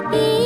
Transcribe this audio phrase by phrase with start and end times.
[0.00, 0.41] be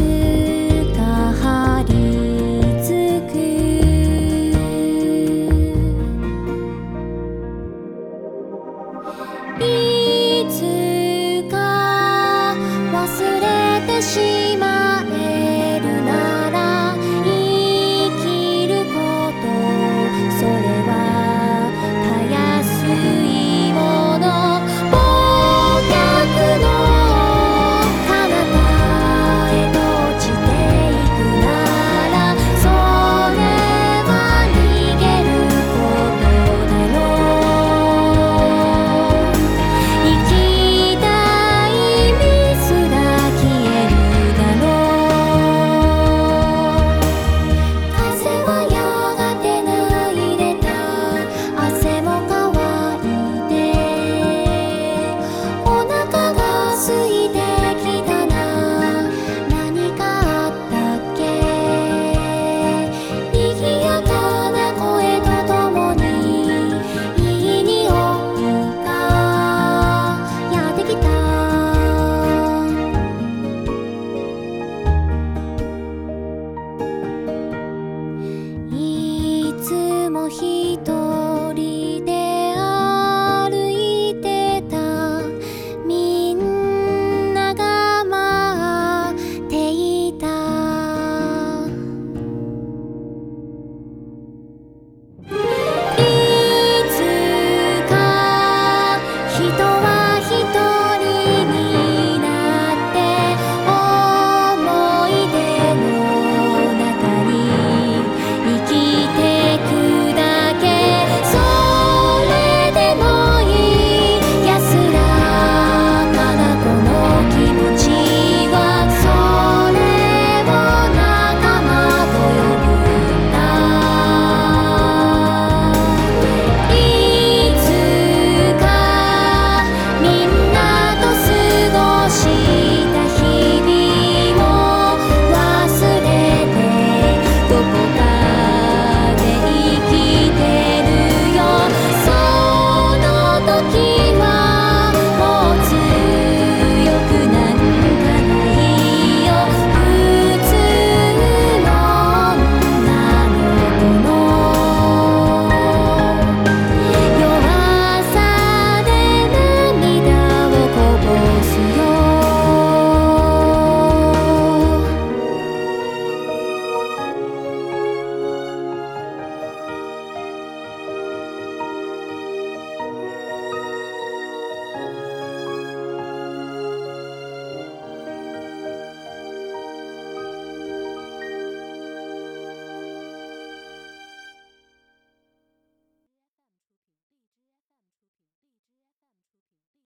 [0.00, 0.29] you.